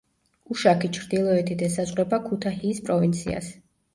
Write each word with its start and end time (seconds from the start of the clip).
უშაქი 0.53 0.89
ჩრდილოეთით 0.97 1.61
ესაზღვრება 1.67 2.19
ქუთაჰიის 2.29 2.83
პროვინციას. 2.89 3.53